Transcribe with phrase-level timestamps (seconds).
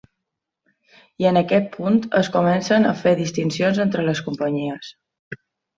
[1.23, 4.93] I en aquest punt es comencen a fer distincions entre les companyies.